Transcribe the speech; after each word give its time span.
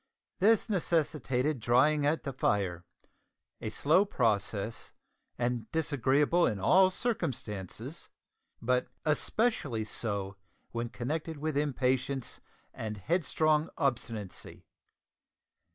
This 0.39 0.67
necessitated 0.67 1.59
drying 1.59 2.07
at 2.07 2.23
the 2.23 2.33
fire 2.33 2.83
a 3.61 3.69
slow 3.69 4.03
process 4.03 4.93
and 5.37 5.71
disagreeable 5.71 6.47
in 6.47 6.59
all 6.59 6.89
circumstances, 6.89 8.09
but 8.59 8.87
especially 9.05 9.83
so 9.83 10.37
when 10.71 10.89
connected 10.89 11.37
with 11.37 11.55
impatience 11.55 12.39
and 12.73 12.97
headstrong 12.97 13.69
obstinacy. 13.77 14.65